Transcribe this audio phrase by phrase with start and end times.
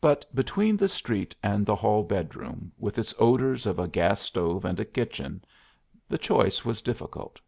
[0.00, 4.64] But between the street and the hall bedroom, with its odors of a gas stove
[4.64, 5.44] and a kitchen,
[6.08, 7.38] the choice was difficult.